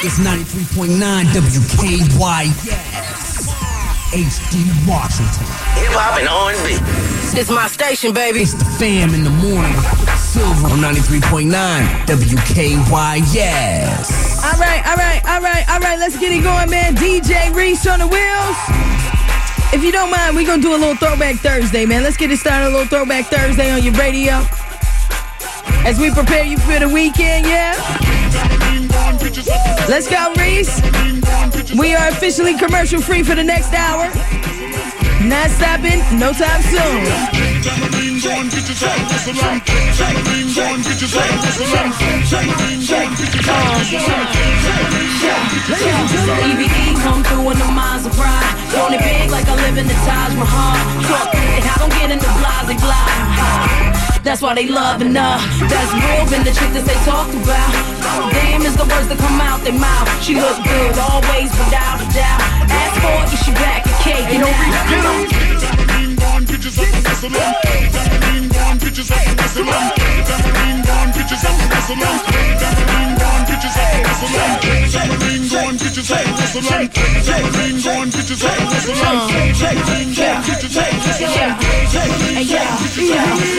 [0.00, 0.94] It's 93.9
[1.34, 2.54] WKYS.
[4.14, 5.42] HD Washington.
[5.74, 6.78] Hip hop and R&B.
[7.34, 8.42] It's my station, baby.
[8.42, 9.74] It's the fam in the morning.
[10.14, 11.50] Silver on 93.9
[12.06, 12.78] WKYS.
[14.46, 15.98] All right, all right, all right, all right.
[15.98, 16.94] Let's get it going, man.
[16.94, 18.56] DJ Reese on the wheels.
[19.74, 22.04] If you don't mind, we're gonna do a little throwback Thursday, man.
[22.04, 22.68] Let's get it started.
[22.68, 24.46] A little throwback Thursday on your radio.
[25.82, 28.07] As we prepare you for the weekend, yeah?
[29.88, 30.80] Let's go, Reese.
[31.78, 34.04] We are officially commercial free for the next hour.
[35.26, 37.02] Not stopping, no time soon.
[46.44, 48.54] EVE come through in the minds of pride.
[48.94, 50.76] It big like I live in the Taj Mahal.
[51.34, 53.97] It, I don't get into blase blah.
[54.22, 55.36] That's why they loving her.
[55.68, 58.32] That's real than the chick that they talk about.
[58.32, 60.08] Damn is the words that come out their mouth.
[60.22, 62.40] She look good always without a doubt.
[62.68, 64.26] Ask for it, she back a cake.
[64.32, 64.52] You know,
[64.90, 65.38] get on.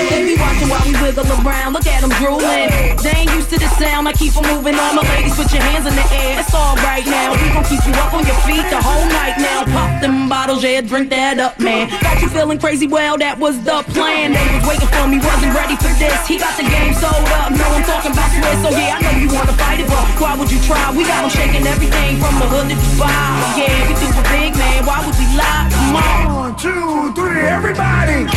[0.09, 1.73] They be watching while we wiggle around.
[1.73, 2.69] Look at them drooling.
[3.01, 4.07] They ain't used to the sound.
[4.07, 4.95] I keep 'em moving on.
[4.95, 6.39] My ladies, put your hands in the air.
[6.39, 7.33] It's all right now.
[7.33, 9.63] We gon' keep you up on your feet the whole night now.
[9.65, 11.89] Pop them bottles, yeah, drink that up, man.
[12.01, 12.87] Got you feeling crazy?
[12.87, 14.33] Well, that was the plan.
[14.33, 16.27] They was waiting for me, wasn't ready for this.
[16.27, 17.51] He got the game sold up.
[17.51, 18.61] No, I'm talking about Swiss.
[18.63, 20.91] So yeah, I know you wanna fight it, but why would you try?
[20.91, 23.19] We got 'em shaking everything from the hood to Dubai.
[23.59, 24.85] Yeah, we do a big man.
[24.85, 25.67] Why would we lie?
[25.71, 26.35] Come on.
[26.35, 28.27] One, two, three, everybody.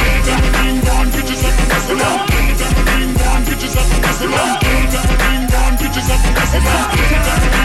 [7.12, 7.61] Tryna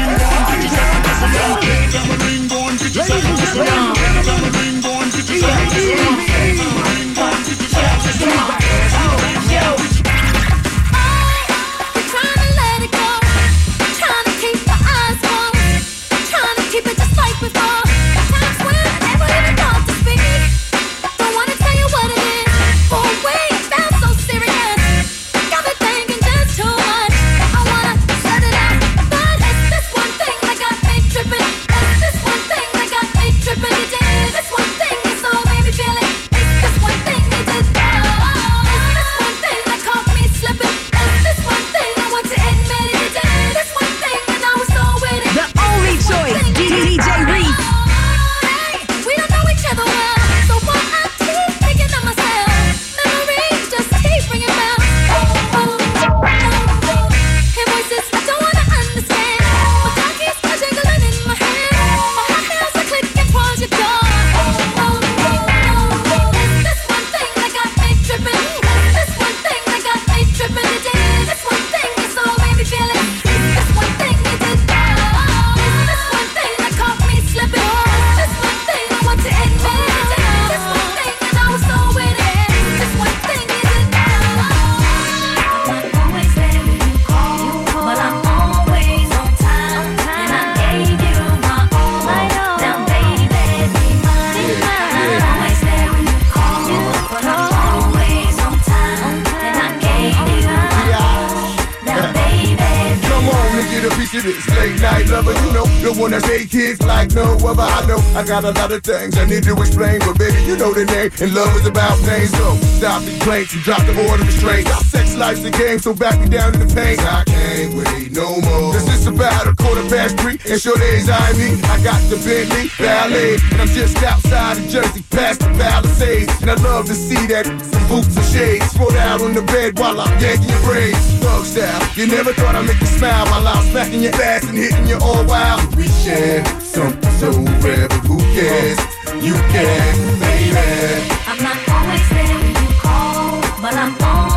[104.17, 105.33] of this late night lover.
[105.33, 107.63] You know, the one that say kids like no other.
[107.63, 110.57] I know I got a lot of things I need to explain, but baby, you
[110.57, 111.11] know the name.
[111.21, 112.27] And love is about pain.
[112.27, 114.67] So stop the complaints and drop the order of restraint.
[114.67, 116.99] Our sex life's a game, so back me down in the pain.
[116.99, 118.73] I can't wait no more.
[118.73, 121.61] This is about a quarter past three, and sure days I me.
[121.69, 126.31] I got the Bentley Ballet, and I'm just outside of Jersey, past the Palisades.
[126.41, 129.79] And I love to see that some boots and shades spread out on the bed
[129.79, 130.97] while I'm yanking your braids.
[131.21, 134.57] Thug style, you never thought I'd make you smile while I'm smacking your ass and
[134.57, 135.75] hitting you all wild.
[135.75, 137.31] We share something so
[137.63, 138.79] rare, but who cares?
[139.23, 141.09] You can, baby.
[141.27, 144.36] I'm not always there when you call, but I'm on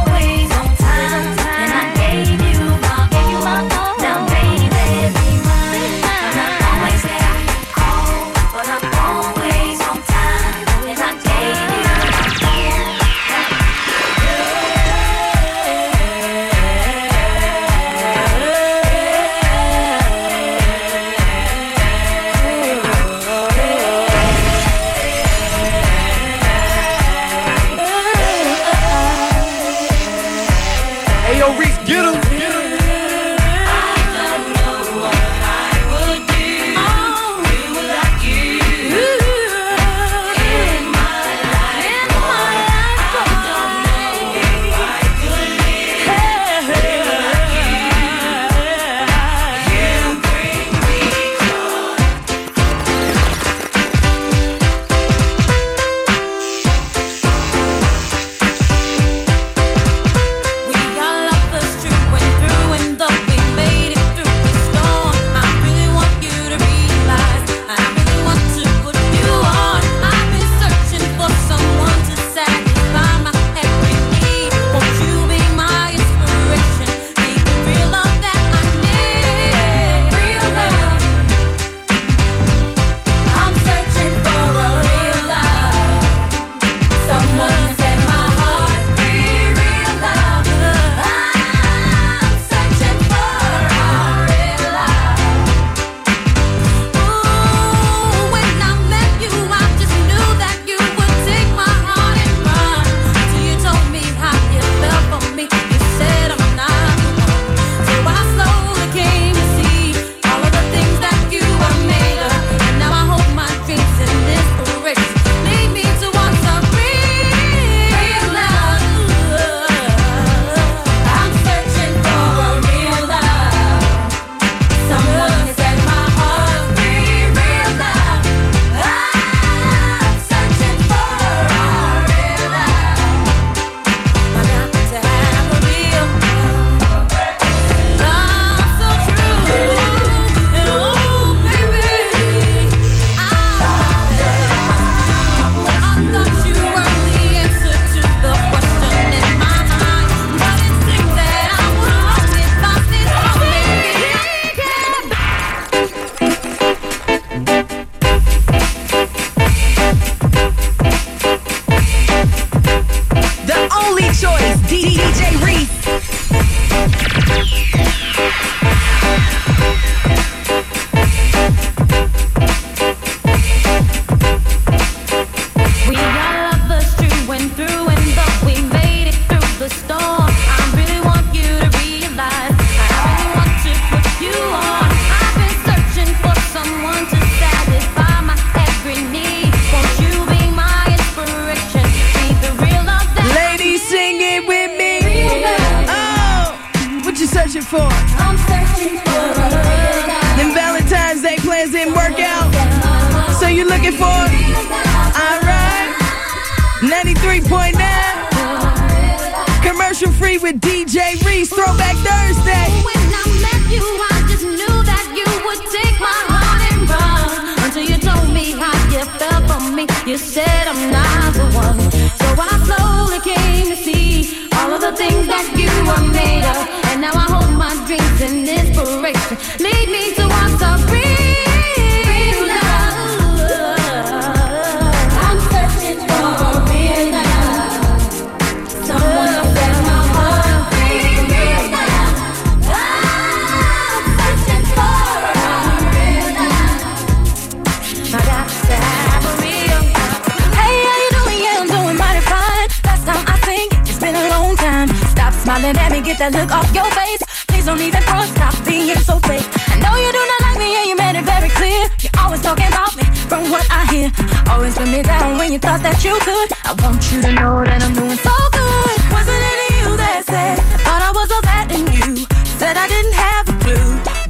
[264.48, 266.48] Always let me down when you thought that you could.
[266.64, 268.96] I want you to know that I'm doing so good.
[269.12, 272.24] Wasn't it you that said I thought I was all that in you?
[272.60, 273.88] Said I didn't have a clue.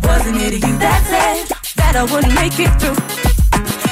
[0.08, 1.46] Wasn't it you that said
[1.78, 2.98] that I wouldn't make it through?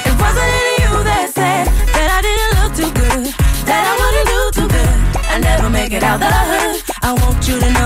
[0.09, 3.23] It wasn't it you that said that I didn't look too good,
[3.69, 4.95] that I wouldn't do too good.
[5.31, 6.75] I never make it out the hood.
[7.01, 7.78] I want you to know.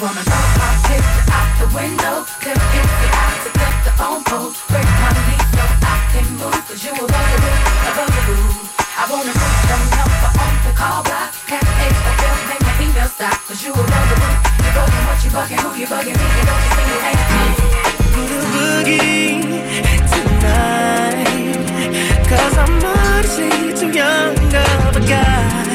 [0.00, 0.24] woman.
[0.24, 3.52] I kicked her out the window, then in the out to
[3.84, 4.64] the phone post.
[4.72, 7.52] Break my knees so I can move, cause you a bugaboo,
[7.84, 8.64] a bugaboo.
[8.96, 11.36] I wanna reach the number on the call block.
[11.44, 14.32] Can't take a bill, make my email stop, cause you a bugaboo.
[14.64, 17.24] you're bugging what you bugging, who you bugging me, and don't you see you ain't
[17.36, 17.44] me.
[18.56, 19.44] Boogie
[20.12, 21.60] tonight,
[22.24, 25.69] cause I'm honestly too young of a guy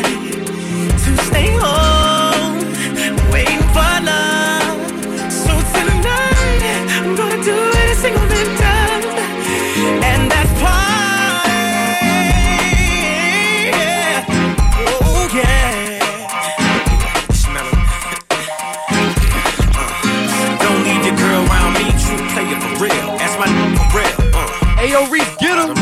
[24.86, 25.74] Ayo, Reese, get him.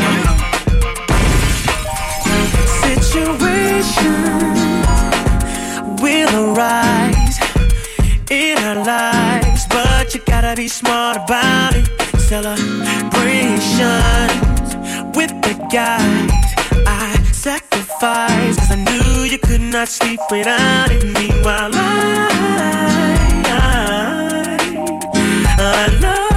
[2.80, 4.16] Situation
[6.00, 7.36] will arise
[8.30, 11.86] in our lives, but you gotta be smart about it.
[12.18, 14.74] Celebrations
[15.14, 16.54] with the guys
[16.86, 21.04] I sacrificed, cause I knew you could not sleep without it.
[21.04, 22.30] Meanwhile, I,
[23.52, 23.54] I,
[25.58, 26.33] I love.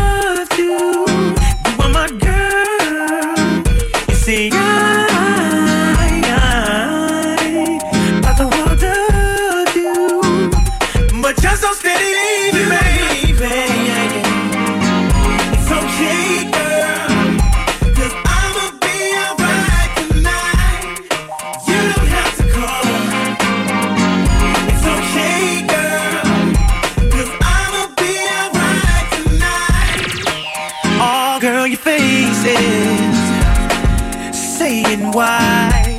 [35.18, 35.98] why.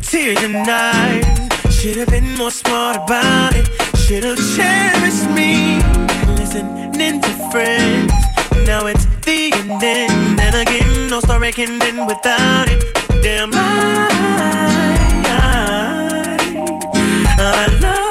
[0.00, 1.24] Tear tonight?
[1.70, 3.66] Should've been more smart about it.
[3.98, 5.76] Should've cherished me.
[6.40, 8.12] Listening to friends.
[8.66, 10.36] Now it's the ending.
[10.36, 12.80] Then again, no story can end without it.
[13.22, 14.08] Damn, I,
[15.26, 15.56] I,
[17.38, 18.09] I love.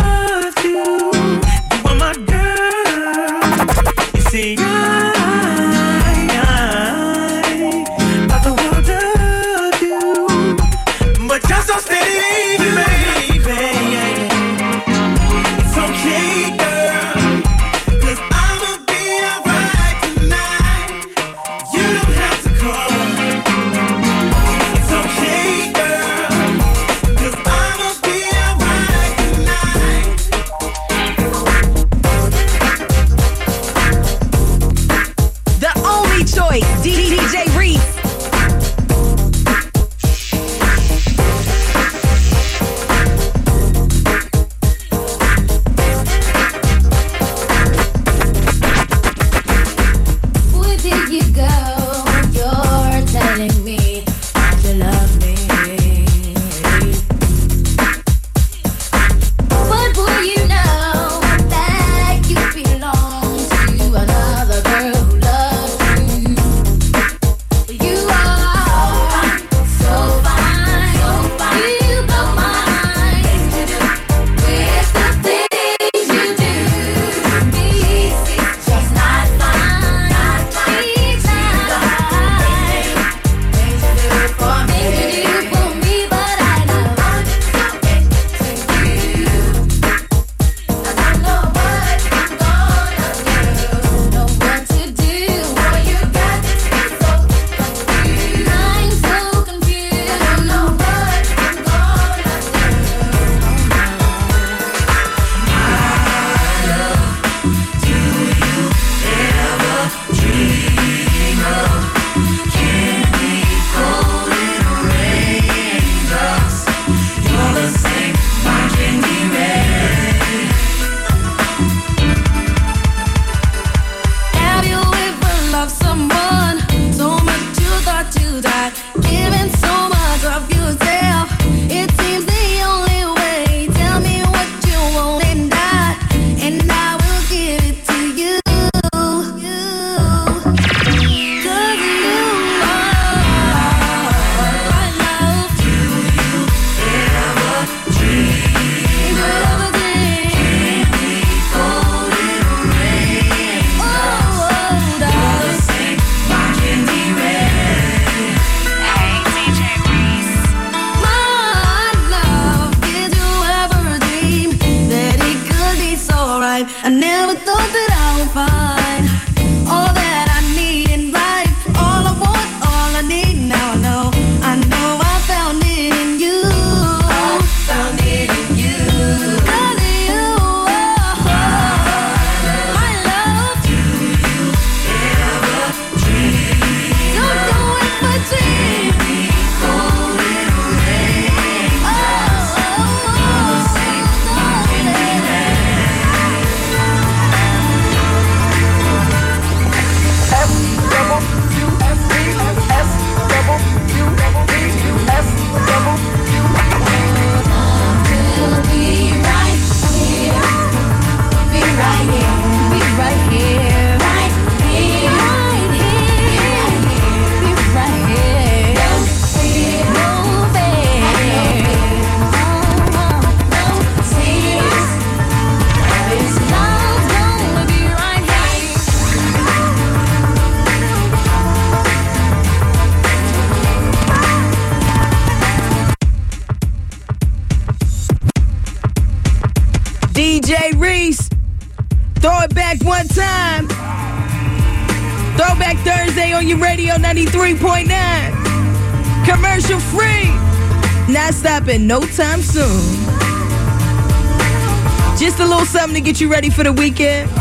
[255.80, 257.32] something to get you ready for the weekend.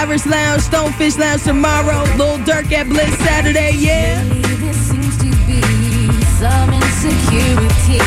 [0.00, 4.22] Irish Lounge, Stonefish Lounge tomorrow, Lil Durk at Bliss Saturday, yeah.
[4.22, 5.60] There seems to be
[6.38, 7.98] some insecurity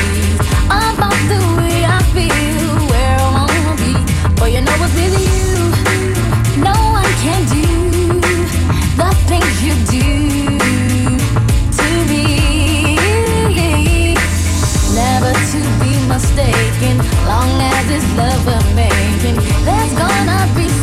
[0.72, 3.94] about the way I feel, where I wanna be.
[4.40, 5.52] But you know what's really you,
[6.64, 7.68] no one can do
[8.96, 10.08] the things you do
[11.80, 12.96] to me.
[14.96, 20.83] Never to be mistaken thinking, long as it's love we're making, there's gonna be.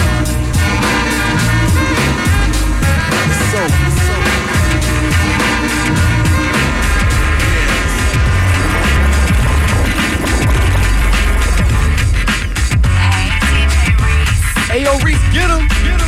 [14.99, 15.67] Reese, get him.
[15.83, 16.00] Get.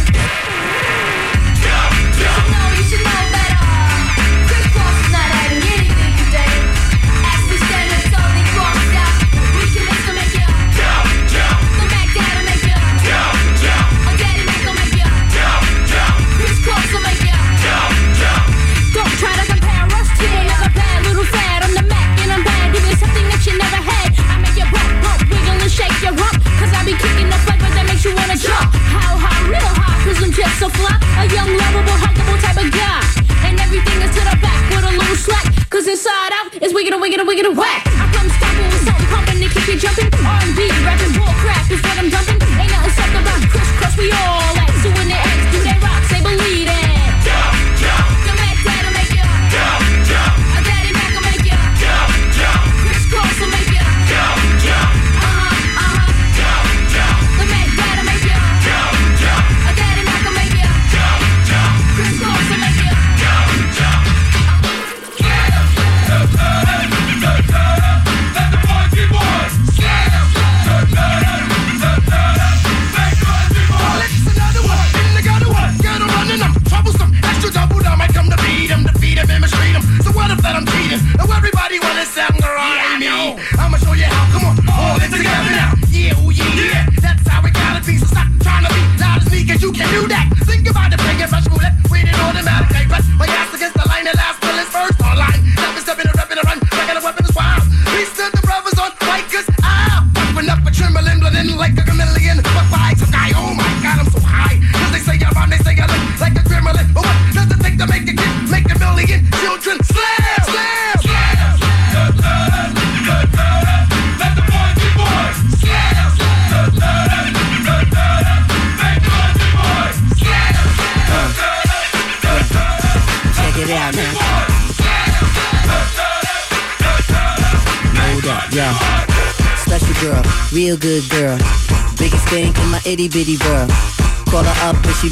[30.63, 30.95] so fly.
[31.19, 33.04] A young, lovable, huggable type of guy.
[33.43, 35.45] And everything is to the back with a little slack.
[35.69, 37.84] Cause inside out is wiggin' and wiggin' and wiggin' and whack.
[37.88, 40.08] I come stumble with something pumping to keep you jumping.
[40.23, 42.39] R&B, rapping bull crap is what I'm dumping.
[42.56, 44.62] Ain't nothing sucked about Chris, cause we all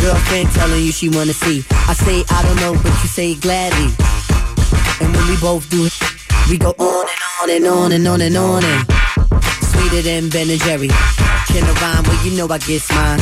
[0.00, 1.64] Girlfriend telling you she wanna see.
[1.70, 3.92] I say I don't know, but you say gladly.
[5.00, 5.94] And when we both do it,
[6.48, 8.82] we go on and on and on and on and on and
[9.62, 10.88] sweeter than Ben and Jerry.
[11.48, 12.04] Can I rhyme?
[12.04, 13.20] Well, you know I get mine.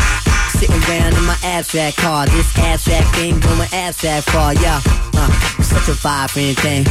[0.57, 4.81] Sitting around in my abstract car, this abstract thing going abstract far, yeah.
[5.15, 5.31] Uh,
[5.63, 6.85] such a vibrant thing,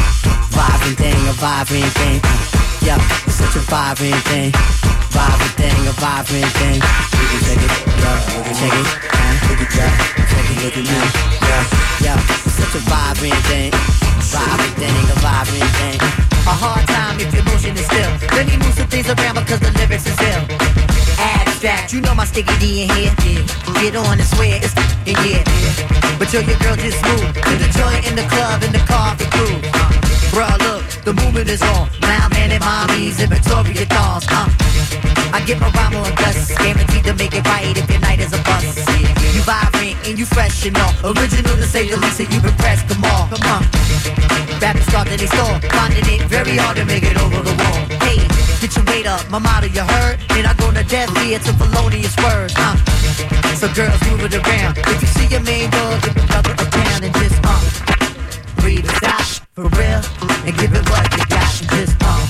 [0.53, 2.19] vibrant thing, a vibrant thing.
[2.23, 4.51] Uh, yeah, such a vibrant thing,
[5.15, 6.79] vibrant thing, a vibrant thing.
[7.47, 7.71] Check it,
[8.03, 8.87] yeah, it, uh,
[9.47, 9.91] check it, yeah,
[10.27, 10.99] check it, look at me,
[11.47, 11.63] yeah,
[12.03, 12.19] yeah,
[12.51, 13.71] such a vibrant thing,
[14.27, 15.99] vibrant thing, a vibrant thing.
[16.45, 18.11] A hard time if your motion is still.
[18.37, 20.45] Let me move some things around because the lyrics is ill.
[21.17, 23.41] Abstract, you know my sticky D in here.
[23.81, 24.77] Get on and swear it's
[25.09, 25.41] in here.
[26.21, 29.25] But yo, your girl just moved to the joint in the club in the coffee
[29.33, 29.57] crew.
[30.29, 31.89] Bruh, look, the movement is on.
[32.01, 34.27] Now man and mommies and Victoria dolls.
[34.29, 34.84] Uh.
[35.35, 38.31] I get my rhyme on dust, guaranteed to make it right if your night is
[38.31, 38.79] a bust.
[39.35, 41.11] You vibrant and you fresh and all.
[41.11, 43.27] Original to say the least, and you've impressed them all.
[43.27, 43.61] Come on.
[44.63, 47.79] Rappers start that they store, finding it very hard to make it over the wall.
[48.07, 48.23] Hey,
[48.63, 51.51] get your weight up, my motto you heard, and I go to death here to
[51.59, 52.79] felonious words, huh?
[53.59, 54.79] So girls move it around.
[54.87, 57.59] If you see your main dog, give another a pound and just uh,
[58.63, 59.99] breathe it out for real,
[60.47, 62.23] and give it what you got, and just uh,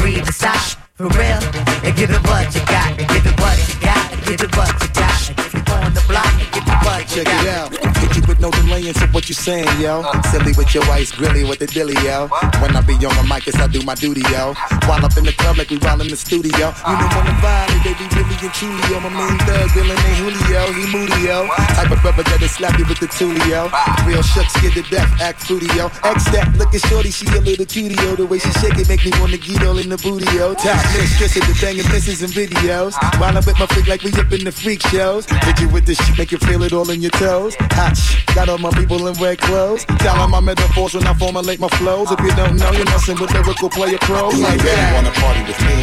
[0.00, 3.80] breathe it out for real, and give it what you got, give it what you
[3.80, 7.00] got, give it what you got, if you on the block, and give it what
[7.16, 7.44] you Check got.
[7.44, 7.96] it out.
[7.96, 8.50] Hit you with no
[8.88, 10.02] into what you saying, yo.
[10.30, 12.28] Silly with your ice, grilly with the dilly, yo.
[12.62, 14.54] When I be on the mic, yes, I do my duty, yo.
[14.86, 16.72] While up in the club like we while in the studio.
[16.86, 19.00] You know on the vibe, they be really and truly, yo.
[19.00, 21.46] My main thug, Dylan ain't Julio, he moody, yo.
[21.74, 23.70] Type of brother that'll slap you with the tulio.
[24.06, 25.90] Real shucks, scared to death, act fruity, yo.
[26.04, 28.16] X that, look at shorty, she a little cutie, yo.
[28.16, 30.54] The way she shake it make me wanna get all in the booty, yo.
[30.54, 32.94] Top mistress of the banging misses and videos.
[33.18, 35.26] While I'm with my freak like we up in the freak shows.
[35.26, 37.56] Hit you with this shit, make you feel it all in your toes.
[37.72, 37.96] Hot
[38.34, 39.84] got all my people in red clothes.
[40.04, 42.10] Tell 'em my metaphors when I formulate my flows.
[42.12, 44.34] If you don't know, you're messing with lyrical player pros.
[44.34, 44.94] Like you that.
[44.94, 45.76] wanna party with me?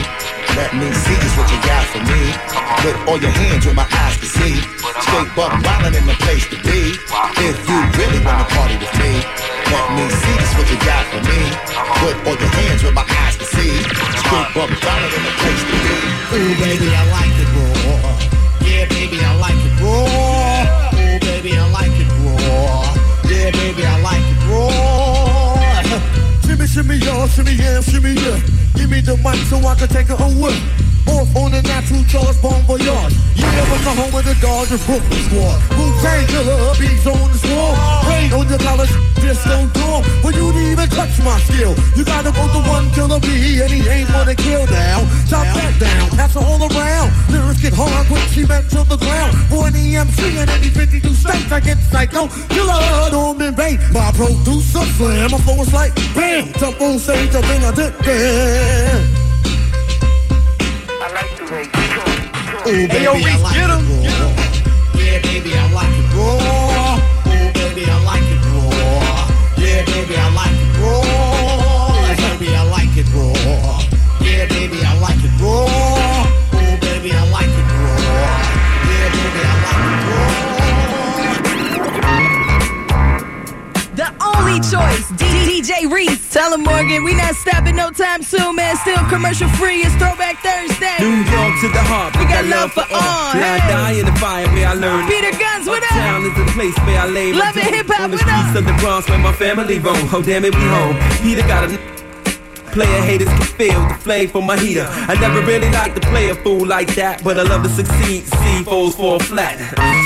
[0.60, 2.22] Let me see just what you got for me.
[2.84, 4.56] Put all your hands where my eyes can see.
[5.06, 6.80] Straight buck wildin' in the place to be.
[7.50, 9.12] If you really wanna party with me,
[9.74, 11.40] let me see just what you got for me.
[12.04, 13.74] Put all your hands where my eyes can see.
[14.22, 15.98] Straight buck wildin' in the place to be.
[16.36, 18.12] Ooh, baby, I like it raw.
[18.68, 20.06] Yeah, baby, I like it raw.
[20.98, 22.03] Ooh, baby, I like it raw.
[23.34, 24.74] Yeah, baby, I like it raw.
[26.46, 28.40] Shimmy, shimmy, y'all, shimmy, yeah, shimmy, yeah.
[28.76, 30.83] Give me the mic so I can take it away.
[31.08, 33.14] Off on the natural charge, bon voyage.
[33.36, 35.60] Yeah, but the home of the Dodgers Brooklyn squad.
[35.76, 37.76] Wu-Tang killer, beats on the swarm.
[38.08, 40.02] Rain on your college, disco dorm.
[40.24, 41.76] But you didn't even touch my skill.
[41.96, 45.04] You gotta go to one killer B, and he ain't wanna kill now.
[45.28, 47.12] Chop that down, pass all around.
[47.30, 49.36] Lyrics get hard when she meant to the ground.
[49.52, 52.28] For an EMC in any 52 states, I get psycho.
[52.48, 53.84] Killer, Norman Bates.
[53.92, 55.32] My producer, slam.
[55.32, 56.54] My flow is like bam.
[56.54, 59.23] Jump on stage, up in a dip, yeah.
[62.66, 63.84] Ooh, baby, I like it raw.
[64.96, 66.96] Yeah, baby, I like it raw.
[67.28, 69.28] Ooh, baby, I like it raw.
[69.58, 71.02] Yeah, baby, I like it raw.
[72.16, 73.82] Baby, I like it raw.
[74.22, 76.03] Yeah, baby, I like it raw.
[84.54, 86.30] The choice, DJ Reese.
[86.30, 88.76] Tell him Morgan, we not stopping no time soon, man.
[88.78, 89.82] Still commercial free.
[89.82, 90.94] It's Throwback Thursday.
[91.02, 92.14] New York to the heart.
[92.22, 93.34] We got love for all.
[93.34, 93.74] Blind Hey.
[93.74, 95.10] die in the fire where I learned.
[95.10, 95.90] Peter Gunz, what up?
[95.98, 98.56] Uptown is the place where I lay Love and hip-hop, On the what streets up?
[98.62, 100.06] of the Bronx where my family roam.
[100.14, 100.96] Oh damn it, we home.
[101.26, 102.03] Peter got a
[102.74, 104.88] Player haters can feel the flame for my heater.
[104.90, 108.24] I never really like to play a fool like that, but I love to succeed.
[108.26, 109.60] C falls fall flat,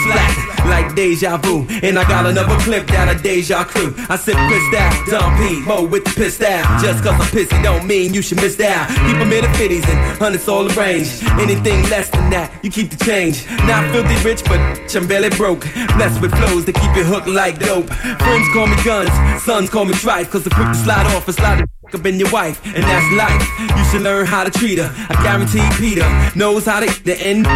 [0.04, 1.66] flat like deja vu.
[1.82, 3.96] And I got another clip that a deja crew.
[4.10, 6.82] I sip pissed out, dumb P, mo with the pissed out.
[6.82, 8.90] Just cause I'm pissy don't mean you should miss out.
[8.90, 11.24] Keep 'em in the fifties and hundreds all arranged.
[11.40, 13.46] Anything less than that, you keep the change.
[13.66, 14.60] Not filthy rich, but
[14.96, 15.64] I'm barely broke.
[15.96, 17.90] Blessed with flows that keep you hooked like dope.
[18.24, 19.12] Friends call me guns,
[19.44, 22.20] sons call me trife, cause I'm quick to slide off and slide the up in
[22.20, 23.78] your wife, and that's life.
[23.78, 24.90] You should learn how to treat her.
[25.10, 27.48] I guarantee Peter knows how to the end.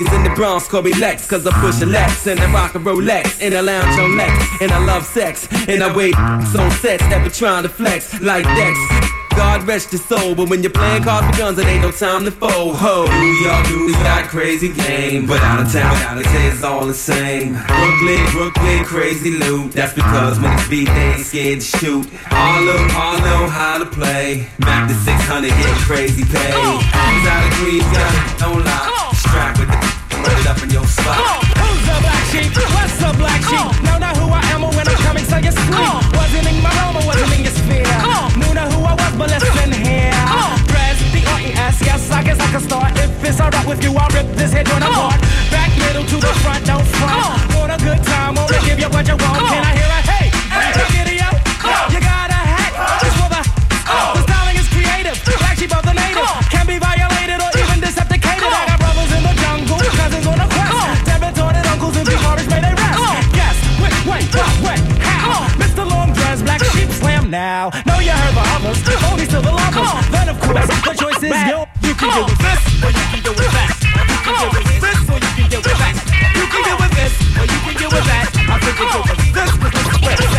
[0.00, 2.74] Is in the Bronx, call me Lex, cause I push a Lex and I rock
[2.74, 4.32] a Rolex in a lounge on Lex.
[4.60, 8.44] And I love sex, and I wait on sets that be trying to flex like
[8.44, 9.11] Dex.
[9.36, 12.24] God rest your soul, but when you're playing cards with guns, it ain't no time
[12.24, 12.76] to fold.
[12.76, 16.62] Ho, New York, New York, crazy game, but out of town, out of town, it's
[16.62, 17.54] all the same.
[17.66, 19.72] Brooklyn, Brooklyn, crazy loot.
[19.72, 22.06] That's because when it's beat, they ain't scared to shoot.
[22.30, 24.48] All Harlem, all know how to play.
[24.58, 26.52] Back to 600, get crazy pay.
[26.52, 29.10] Who's out of green gun, don't lie.
[29.14, 31.18] Strap with the put it up in your spot.
[31.58, 32.50] Who's the black sheep?
[32.54, 33.82] What's the black sheep?
[33.82, 35.90] Know not who I am or when I'm coming, so you sleep.
[36.14, 38.11] Wasn't in my realm or wasn't in your sphere.
[39.22, 40.10] But listen here.
[40.66, 42.90] Dres the R-E-S, yes, I guess I can start.
[42.98, 45.20] If it's alright with you, I'll rip this head joint apart.
[45.46, 47.54] Back middle to the front, don't front.
[47.54, 49.38] Want a good time, wanna give you what you want.
[49.46, 50.01] Can I hear a
[78.62, 78.72] that.
[78.72, 80.32] I think you get with this, but this is where it's.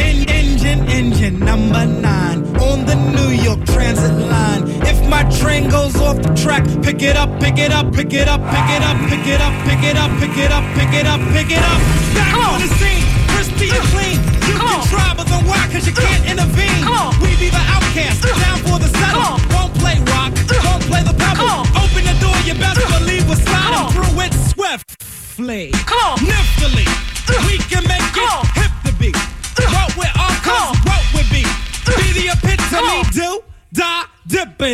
[0.00, 4.62] En- Engine, engine number nine on the New York Transit line.
[4.86, 8.28] If my train goes off the track, pick it up, pick it up, pick it
[8.28, 11.06] up, pick it up, pick it up, pick it up, pick it up, pick it
[11.06, 11.80] up, pick it up.
[12.14, 14.18] Back on the scene, crispy and clean.
[14.48, 15.68] You can try, but then why?
[15.72, 16.69] Cause you can't intervene.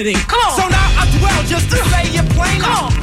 [0.05, 0.61] Come on.
[0.61, 2.61] So now I dwell just to say it plain.
[2.61, 2.96] Come on.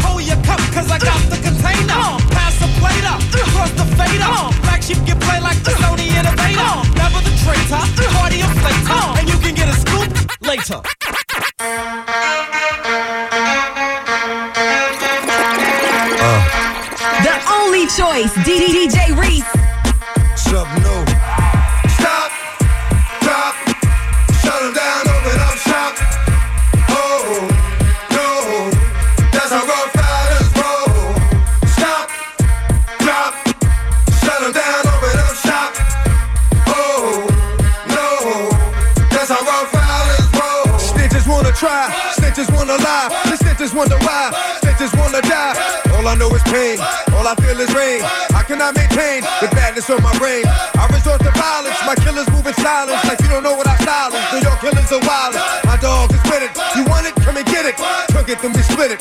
[41.63, 41.87] Try,
[42.19, 45.55] snitches wanna lie, the snitches wonder why, snitches wanna die.
[45.95, 46.75] All I know is pain,
[47.15, 48.03] all I feel is rain.
[48.35, 50.43] I cannot maintain the badness on my brain?
[50.75, 53.79] I resort to violence, my killers move in silence like you don't know what I
[53.87, 54.19] silence.
[54.35, 55.35] New York killers are wild.
[55.63, 56.51] My dog is with it.
[56.75, 57.15] You want it?
[57.23, 57.75] Come and get it.
[58.11, 58.99] Took it, then we split it.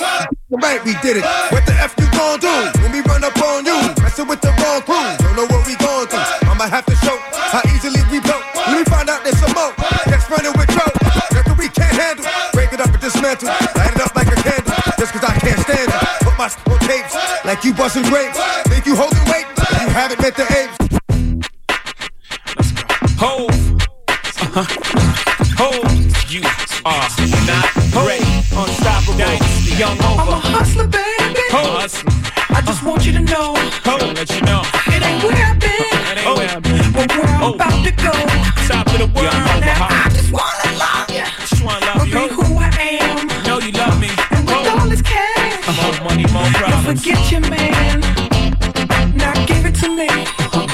[0.51, 1.27] Right, we did it.
[1.51, 3.79] What the F you gon' do when we run up on you?
[4.03, 5.03] Messing with the wrong crew.
[5.19, 6.19] Don't know what we gon' do.
[6.47, 7.17] I'ma have to show
[7.51, 8.45] how easily we broke.
[8.55, 9.02] Let me find
[17.45, 18.39] like you busting grapes.
[18.69, 19.47] Think you holding weight?
[19.81, 20.77] You haven't met the apes.
[23.19, 23.51] Hove.
[24.43, 24.65] Uh-huh.
[25.59, 26.33] Hove.
[26.33, 26.43] You
[26.85, 27.09] are
[27.47, 27.69] not
[28.07, 28.25] ready.
[28.57, 29.19] Unstoppable.
[29.19, 29.75] Dynasty.
[29.77, 31.41] Young I'm a hustler, baby.
[31.51, 31.93] Hove.
[32.51, 34.15] I just want you to know Hove.
[34.15, 34.63] Let you know.
[34.89, 36.93] it ain't where I've been, It ain't where I've been.
[36.93, 37.55] but where I'm Oh.
[37.55, 38.13] about to go.
[38.69, 39.33] Top of the world.
[39.33, 40.02] Now I just
[46.97, 48.01] forget your man.
[49.17, 50.09] Now give it to me,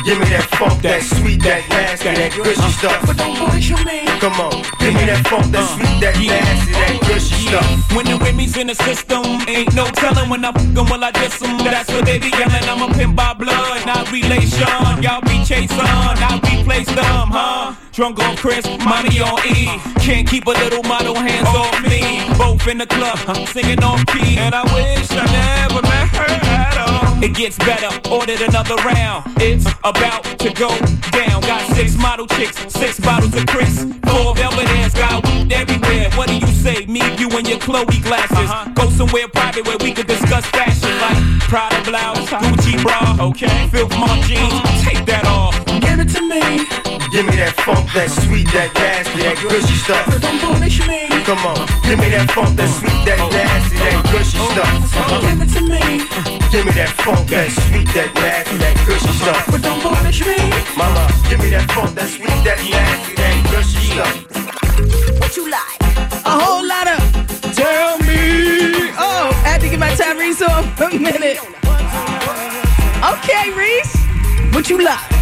[0.05, 2.79] Give me that funk, that sweet, that nasty, that gushy uh-huh.
[2.79, 3.07] stuff.
[3.07, 4.07] but don't bullshit man.
[4.19, 7.95] Come on, give me that funk, that uh, sweet, that nasty, that gushy stuff.
[7.95, 11.11] When the Remy's in the system, ain't no telling when I'm fuck 'em will I
[11.12, 11.59] diss 'em.
[11.59, 12.66] That's what they be yelling.
[12.66, 14.66] I'm a pin by blood, not relation.
[15.03, 17.88] Y'all be chasing, I replace them, huh?
[17.99, 19.66] Drunk on Cris, money on E.
[19.99, 22.22] Can't keep a little model hands off me.
[22.38, 23.18] Both in the club,
[23.49, 24.38] singing on key.
[24.38, 27.24] And I wish I never met her at all.
[27.24, 29.24] It gets better, ordered another round.
[29.38, 30.68] It's about to go
[31.11, 31.40] down.
[31.42, 33.82] Got six model chicks, six bottles of Cris.
[34.07, 36.09] Four velvet ass, got weed everywhere.
[36.12, 36.86] What do you say?
[36.86, 38.49] Me, you, and your Chloe glasses.
[38.49, 38.70] Uh-huh.
[38.74, 41.18] Go somewhere private where we could discuss fashion, like
[41.51, 43.26] Prada blouse, Gucci bra.
[43.26, 44.55] Okay, Filth Mom jeans,
[44.86, 45.59] take that off.
[45.80, 46.64] Give it to me,
[47.11, 50.04] Give me that funk, that sweet, that nasty, that gushy stuff.
[50.12, 51.09] but don't bullshit me.
[51.24, 51.56] Come on,
[51.88, 54.68] give me that funk, that sweet, that nasty, that gushy stuff.
[55.24, 56.04] Give it to me,
[56.52, 59.40] Give me that funk, that sweet, that nasty, that gushy stuff.
[59.48, 60.36] But don't punish me.
[60.76, 64.12] Mama, give me that funk, that sweet, that nasty, that gushy stuff.
[65.16, 65.80] What you like?
[66.28, 67.00] A whole lot of.
[67.56, 68.92] Tell me.
[69.00, 71.40] Oh, I had to get my Tyrese on a minute.
[73.00, 73.96] Okay, Reese.
[74.52, 75.18] What you like?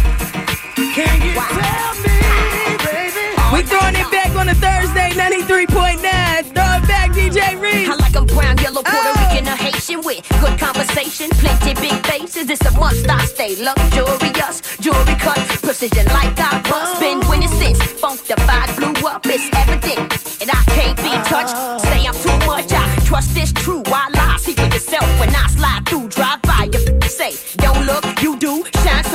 [0.97, 3.25] Can you tell me, baby?
[3.53, 6.01] We throwing it back on a Thursday, 93.9.
[6.01, 7.87] Throw it back, DJ Reese.
[7.87, 9.21] I like 'em brown, yellow, Puerto Oh.
[9.21, 12.49] Rican, or Haitian with good conversation, plenty big faces.
[12.49, 13.07] It's a must.
[13.07, 16.95] I stay luxurious, jewelry cut, precision like I bust.
[16.95, 16.99] Oh.
[16.99, 19.23] Been winning since funkified blew up.
[19.27, 20.01] It's evident,
[20.41, 21.29] and I can't be uh-huh.
[21.31, 21.55] touched.
[21.85, 22.73] Say I'm too much.
[22.73, 23.83] I trust this true.
[23.85, 24.37] I lie.
[24.39, 26.69] See for yourself when I slide through, drive by.
[26.73, 28.36] You say don't look, you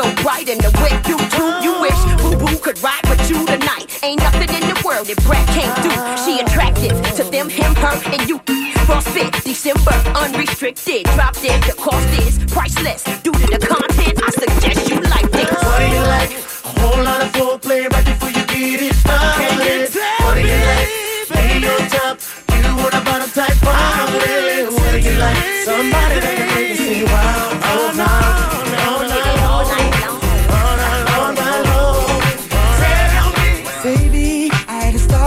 [0.03, 1.45] so bright in the whip, you do.
[1.63, 3.87] You wish Boo Boo could ride with you tonight.
[4.03, 5.93] Ain't nothing in the world that Brad can't do.
[6.23, 8.39] She attractive to them, him, her, and you.
[8.87, 11.05] Frostbit, December, unrestricted.
[11.15, 13.05] Drop dead, the cost is priceless.
[13.23, 15.51] Due to the content, I suggest you like this.
[15.51, 16.31] What do you like?
[16.67, 19.87] A whole lot of foreplay right before you get it started.
[20.23, 20.91] What do you like?
[21.31, 22.19] Lay on top.
[22.51, 24.67] You want a bottom type family.
[24.67, 25.39] What do you like?
[25.63, 26.72] Somebody that can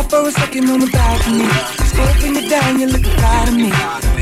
[0.05, 1.45] stop for a second on the balcony.
[1.91, 3.71] Scoping you down, you look right at me.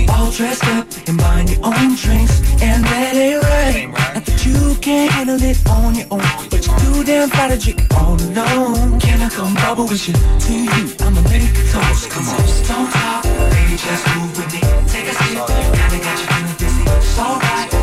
[0.09, 3.87] All dressed up and buying your own drinks, and that ain't right.
[4.13, 7.57] Not that you can't handle it on your own, but you're too damn fat to
[7.57, 8.99] drink all alone.
[8.99, 10.13] Can I come bubble with you?
[10.13, 12.09] To you, I'ma make a toast.
[12.09, 14.61] Come on, don't talk, baby, just move with me.
[14.87, 15.39] Take a seat,
[15.77, 16.83] kinda got you feeling dizzy.
[16.83, 17.82] It's alright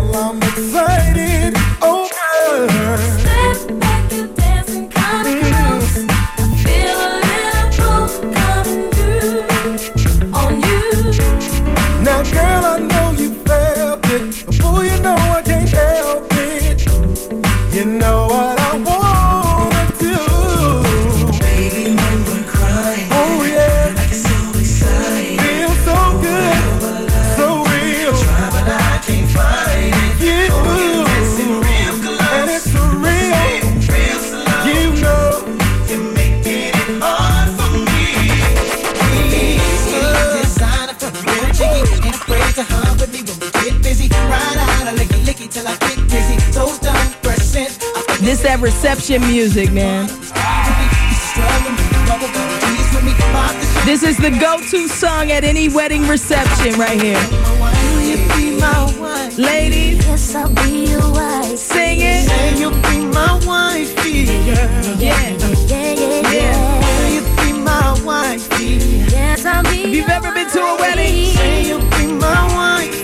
[45.51, 46.37] till I get dizzy.
[46.51, 47.77] Those done percent.
[48.21, 50.07] This that reception music, man.
[50.07, 53.13] struggling with the rubber, but please with me.
[53.33, 53.85] Pop the shit.
[53.85, 57.19] This is the go-to song at any wedding reception right here.
[57.59, 59.37] Will you be my wife?
[59.37, 61.57] Ladies, Yes, I'll be your wife.
[61.57, 62.27] sing it.
[62.29, 64.05] Say you'll be my wife, girl.
[64.05, 65.35] Yeah.
[65.67, 66.99] Yeah, yeah, yeah.
[66.99, 68.47] Will you be my wife?
[68.59, 73.00] Yes, I'll be If you've ever been to a wedding, Say you'll be my wife.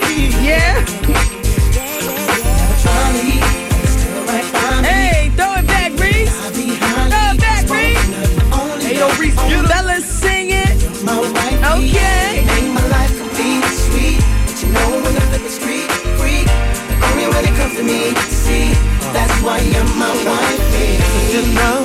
[17.86, 18.72] To see.
[19.12, 21.32] That's why you're my wife.
[21.32, 21.84] You know,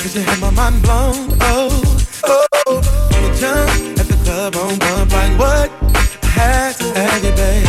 [0.00, 1.36] cause you had my mind blown.
[1.40, 1.68] Oh,
[2.24, 2.76] oh, oh.
[3.20, 5.70] You jump at the club on bump like what?
[6.22, 7.66] I had to have you, babe.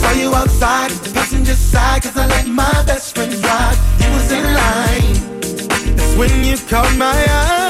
[0.00, 3.78] Saw you outside, the passenger side, cause I let my best friend drive.
[4.00, 5.96] You was in line.
[5.96, 7.67] That's when you caught my eye,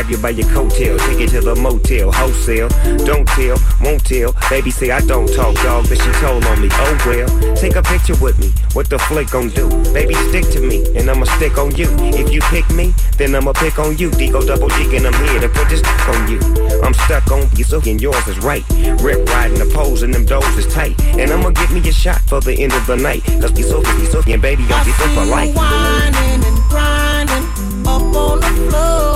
[0.00, 2.70] Grab you by your coattail, take it to the motel, wholesale.
[3.04, 4.32] Don't tell, won't tell.
[4.48, 6.68] Baby say I don't talk, dog, but she told on me.
[6.72, 8.48] Oh well, take a picture with me.
[8.72, 9.68] What the flick gon' do?
[9.92, 11.84] Baby, stick to me, and I'ma stick on you.
[12.16, 14.08] If you pick me, then I'ma pick on you.
[14.08, 16.40] Digo double G, and I'm here to put this on you.
[16.80, 18.64] I'm stuck on you, so and yours is right.
[19.04, 20.98] Rip riding the pose, and them doors is tight.
[21.20, 23.22] And I'ma give me a shot for the end of the night.
[23.42, 25.54] Cause we so, we so, and baby, I'm so for life.
[25.54, 27.44] whining and grinding
[27.86, 29.09] up on the floor.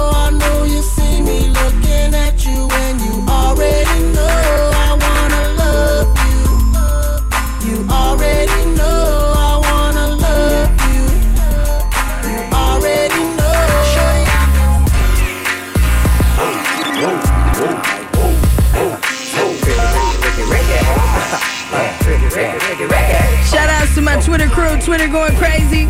[24.34, 25.86] Twitter crew, Twitter going crazy.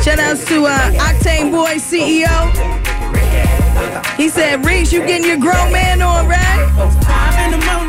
[0.00, 2.32] Shout outs to uh, Octane Boy CEO.
[4.16, 6.72] He said, Reese, you getting your grown man on, right?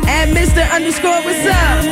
[0.08, 0.70] And Mr.
[0.70, 1.84] Underscore, what's up?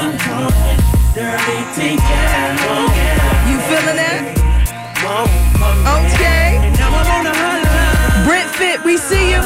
[3.48, 4.36] You feeling that?
[6.04, 6.60] Okay.
[8.26, 9.40] Brent Fit, we see you.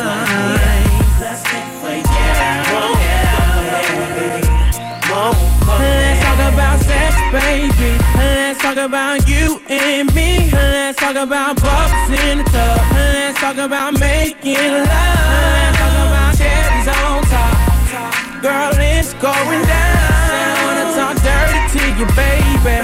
[5.78, 6.87] Let's talk about
[7.32, 7.98] baby.
[8.16, 10.50] Let's talk about you and me.
[10.50, 12.80] Let's talk about bubbles in the tub.
[12.92, 14.88] Let's talk about making love.
[14.88, 18.42] Let's talk about cherries on top.
[18.42, 20.28] Girl, it's going down.
[20.40, 22.77] I wanna talk dirty to you, baby.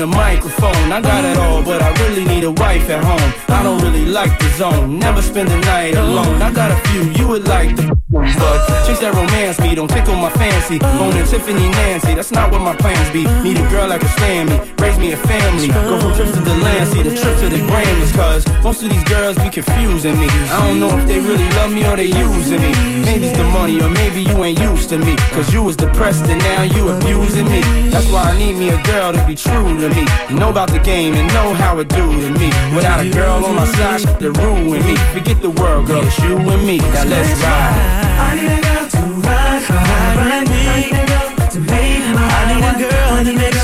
[0.00, 0.90] The microphone.
[0.90, 3.32] I got it all, but I really need a wife at home.
[3.48, 6.40] I don't really like the zone, never spend the night alone.
[6.40, 10.16] I got a few you would like the but chicks that romance me don't tickle
[10.16, 10.82] my fancy.
[10.98, 13.22] Owning Tiffany Nancy, that's not what my plans be.
[13.46, 15.68] Need a girl that can stand me, raise me a family.
[15.68, 18.12] Go from trips to the land, see the trip to the Grammys.
[18.14, 20.26] Cause most of these girls be confusing me.
[20.50, 22.72] I don't know if they really love me or they using me.
[23.06, 25.14] Maybe it's the money or maybe you ain't used to me.
[25.30, 27.60] Cause you was depressed and now you abusing me.
[27.94, 29.89] That's why I need me a girl to be true to me.
[30.30, 32.48] Know about the game and know how it do to me.
[32.74, 34.96] Without a girl on my side, to ruin me.
[35.12, 36.78] Forget the world, girl, it's you and me.
[36.78, 38.00] Now let's ride.
[38.18, 40.62] I need a girl to ride, ride, ride me.
[40.68, 43.59] I need a girl to make my I need a girl that makes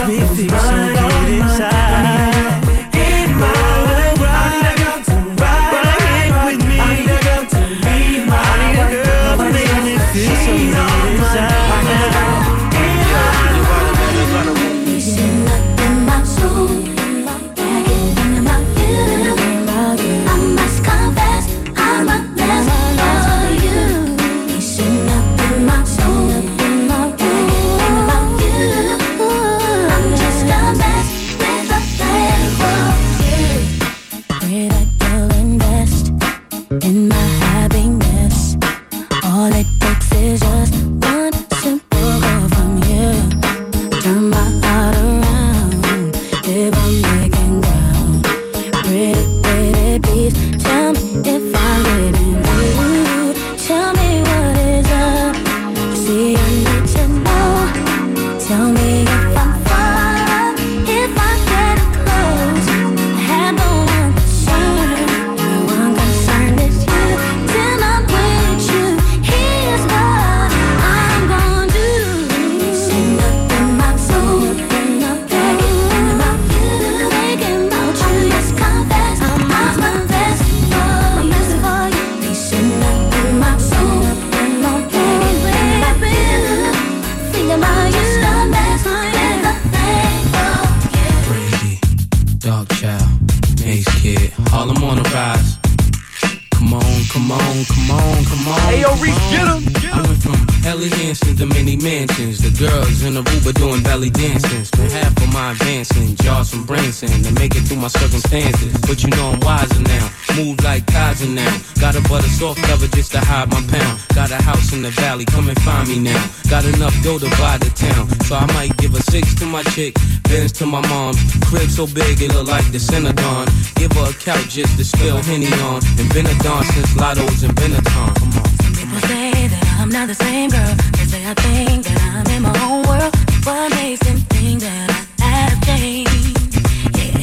[121.76, 123.50] so big it look like the Synagogue.
[123.74, 125.84] Give her a couch just to spill Henny on.
[126.00, 126.08] And
[126.40, 128.14] dawn since Lotto's and Benetton.
[128.16, 128.48] Come on.
[128.72, 130.74] People say that I'm not the same girl.
[130.96, 133.12] They say I think that I'm in my own world.
[133.44, 134.88] What makes them think that
[135.20, 136.56] I have changed?
[136.96, 137.20] Yeah.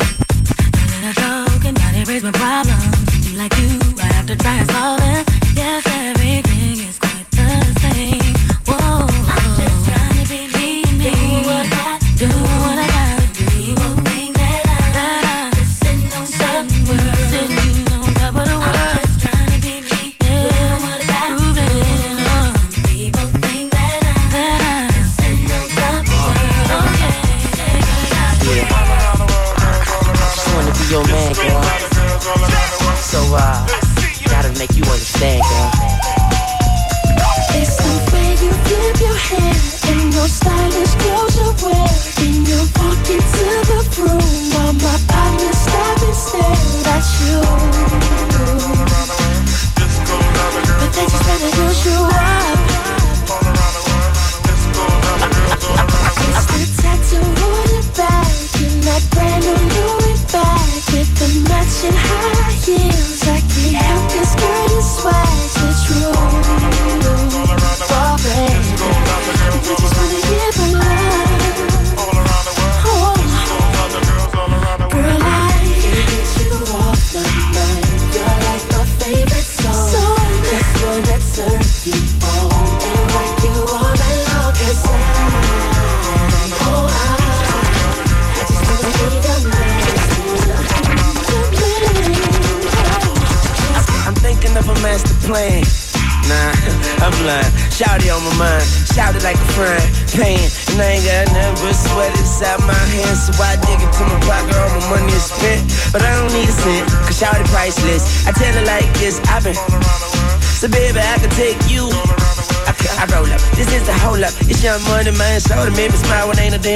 [0.78, 2.93] Now that I talk and not erase my problems.
[3.26, 5.26] Be like you, I have to try and solve them.
[5.58, 7.49] Yes, everything is quite the
[7.82, 8.22] same.
[8.70, 9.10] Whoa.
[9.34, 11.10] I'm just trying to be me, me.
[11.10, 12.30] Do what I do,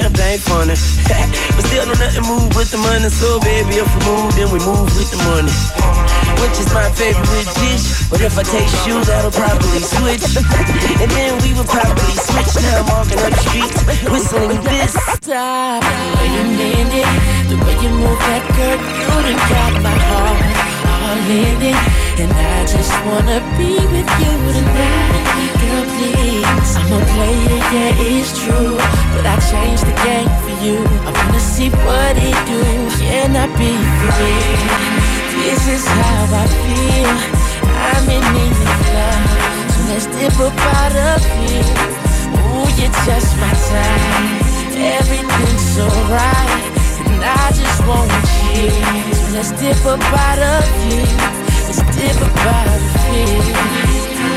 [0.02, 0.78] damn thing funny.
[1.58, 3.10] but still don't nothing move with the money.
[3.10, 5.54] So baby, if we move, then we move with the money.
[6.38, 8.06] Which is my favorite dish.
[8.10, 10.38] But if I taste you, that'll probably switch.
[11.02, 12.52] and then we would probably switch.
[12.62, 14.94] Now I'm walking up the streets, whistling this.
[15.18, 17.10] Stop the way you mend it,
[17.50, 21.80] the way you move that girl, you done got my heart all in it,
[22.22, 25.84] and I just wanna be with you tonight, girl.
[25.98, 26.47] Please,
[26.88, 28.78] A player, yeah, it's true,
[29.12, 30.80] but I changed the game for you.
[31.04, 32.64] I wanna see what it do.
[33.04, 33.76] Can I be
[34.08, 34.56] free?
[35.44, 37.12] This is how I feel.
[37.68, 41.68] I'm in need of love, so let's dip up out of here.
[42.40, 44.48] Ooh, you're just my type.
[44.80, 46.64] Everything's so right,
[47.04, 48.16] and I just want
[48.56, 48.72] you.
[49.12, 51.04] So let's dip up out of here.
[51.68, 52.82] Let's dip up out of
[53.12, 54.37] here.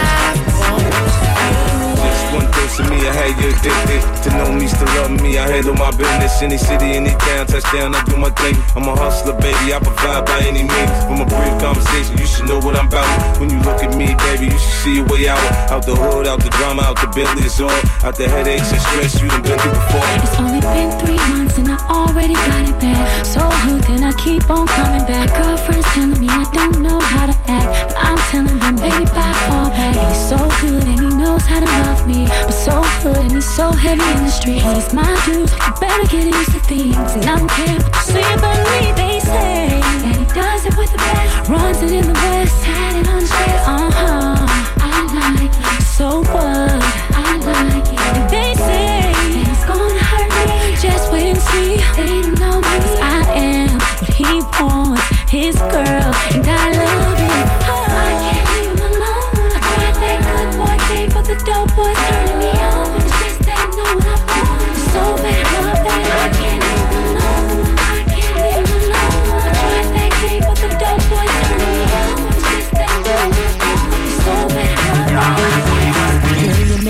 [2.71, 4.01] Of me, I had you addicted.
[4.23, 6.41] To know me, still love me, I handle my business.
[6.41, 8.55] Any city, any town, touchdown, I do my thing.
[8.75, 10.91] I'm a hustler, baby, I provide by any means.
[11.03, 13.39] From a brief conversation, you should know what I'm about.
[13.39, 15.43] When you look at me, baby, you should see a way out.
[15.69, 17.69] Out the hood, out the drama, out the Bentley, it's all.
[18.07, 20.07] Out the headaches and stress you done been through before.
[20.23, 23.25] It's only been three months and I already got it bad.
[23.25, 25.27] So hooked and I keep on coming back.
[25.35, 27.91] Girlfriend's telling me I don't know how to act.
[27.91, 29.95] But I'm telling them, baby, I fall back.
[29.99, 32.25] He's so good and he knows how to love me.
[32.47, 34.61] But so good and he's so heavy in the street.
[34.61, 36.95] And he's my dude, you better get used to things.
[37.17, 39.81] And I don't care what you say about me, they say.
[40.05, 41.49] That he does it with the best.
[41.49, 43.65] Runs it in the west, had it on chest.
[43.65, 44.45] Uh huh.
[44.77, 45.83] I like it.
[45.97, 46.81] So what?
[47.17, 47.99] I like it.
[48.17, 50.77] And they say that it's gonna hurt me.
[50.77, 51.81] Just wait and see.
[51.97, 52.77] They don't know me.
[53.01, 55.01] I am what he wants.
[55.31, 56.00] His girl,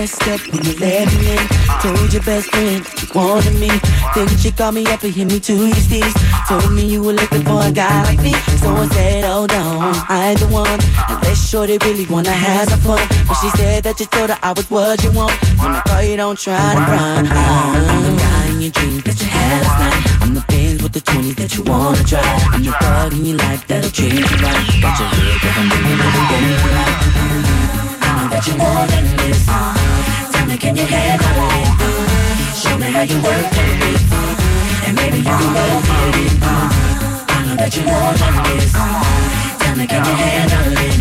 [0.02, 1.46] messed up when you let me in.
[1.84, 3.70] Told your best friend you wanted me.
[4.16, 6.14] Then she called me up and hit me to your steez.
[6.50, 8.34] Told me you were looking for a guy like me.
[8.62, 10.80] So I said, oh, hold on, I ain't the one.
[11.08, 13.06] Unless shorty really wanna have some fun.
[13.28, 15.34] But she said that you told her I was what you want.
[15.62, 17.28] When I call you, don't try to run.
[17.28, 20.02] I'm the guy in your dreams that you had last night.
[20.24, 22.26] I'm the Benz with the 20s that you wanna try.
[22.54, 24.66] I'm the thug in your life that'll treat you right.
[24.82, 25.98] Got your head cause I'm day you
[26.74, 26.98] like.
[28.02, 29.91] I know that you're more than this.
[30.52, 31.68] Tell me, can you handle it?
[32.60, 34.02] Show me how you work it.
[34.86, 36.44] And maybe you can both get it.
[36.44, 38.74] I know that more than this.
[39.64, 40.96] Tell me, can you handle it?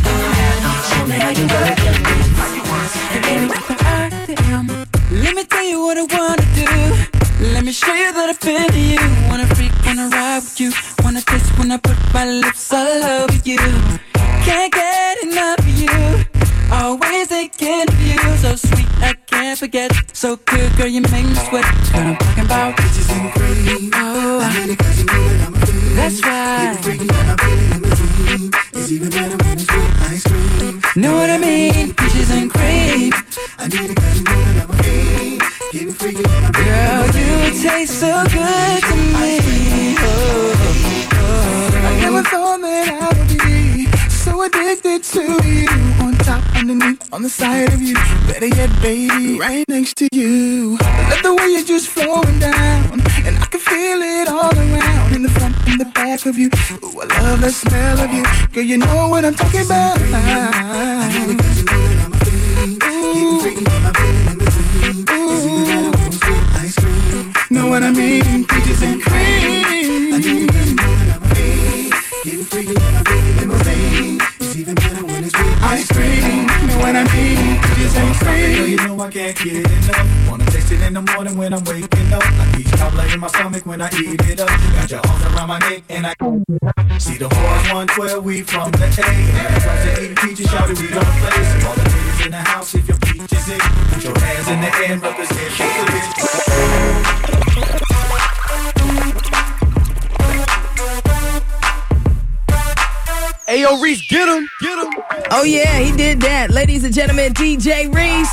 [0.87, 1.99] Show me how you work it.
[3.11, 3.51] And maybe
[5.25, 6.71] Let me tell you what I wanna do.
[7.53, 9.03] Let me show you that I feel you.
[9.29, 10.71] Wanna freak, wanna ride with you.
[11.03, 13.59] Wanna taste when I put my lips all over you.
[14.47, 16.25] Can't get enough of you.
[16.71, 18.21] Always thinking of you.
[18.37, 19.15] So sweet, I
[19.51, 19.91] can't forget.
[20.13, 21.65] So good, girl, you make me sweat.
[21.65, 22.77] What I'm talking about.
[22.77, 23.91] Bitches and cream.
[23.95, 24.39] Oh,
[25.97, 26.79] that's right.
[28.75, 30.81] It's even better when it's with ice cream.
[30.95, 31.95] Know what I mean?
[31.95, 33.13] Peaches and cream.
[33.59, 35.43] I need it cause you know that I'm a fiend.
[35.73, 39.35] Getting freaky on my Girl, you taste so good to me.
[39.99, 41.27] Oh oh, oh,
[41.75, 41.89] oh.
[41.89, 45.80] I never thought that I would be so addicted to you.
[46.71, 47.95] On underneath, on the side of you.
[48.29, 50.79] Better yet, baby, right next to you.
[50.79, 53.01] Let the way you're just flowing down.
[53.27, 55.17] And I can feel it all around.
[55.17, 56.49] In the front, in the back of you.
[56.85, 58.23] Ooh, I love the smell of you.
[58.53, 59.99] Girl, you know what I'm talking about.
[59.99, 60.05] Ooh,
[67.51, 68.45] Know what I mean?
[68.47, 69.65] Peaches and cream.
[72.23, 74.23] Getting freaky I feel it in my veins.
[74.39, 76.30] It's even better when it's with ice cream.
[78.01, 80.29] Girl, you know I can't get enough.
[80.29, 82.23] Wanna taste it in the morning when I'm waking up.
[82.25, 84.49] I keep cobbler in my stomach when I eat it up.
[84.49, 86.15] Got your arms around my neck and I
[86.99, 88.25] see the boys 112.
[88.25, 88.89] We from the A.
[88.89, 91.45] And tries to eat peaches, shout it, we don't play.
[91.45, 94.61] So all the ladies in the house, if your peaches in, put your hands in
[94.61, 95.51] the air represent
[103.51, 104.93] Ayo, Reese, get him, get him.
[105.33, 106.53] Oh yeah, he did that.
[106.53, 108.31] Ladies and gentlemen, DJ Reese.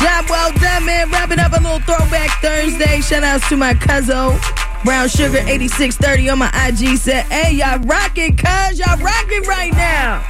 [0.00, 1.10] Job well done, man.
[1.10, 3.02] Wrapping up a little throwback Thursday.
[3.02, 4.40] Shout outs to my cousin.
[4.86, 10.24] Brown Sugar 8630 on my IG said, Hey, y'all rocking, cuz y'all rocking right now.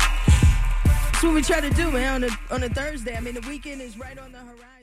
[0.85, 3.17] That's what we try to do, man, on a, on a Thursday.
[3.17, 4.74] I mean, the weekend is right on the horizon.